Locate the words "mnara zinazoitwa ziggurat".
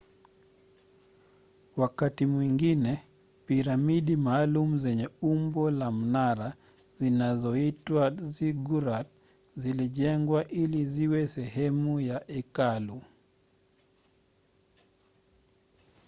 5.91-9.07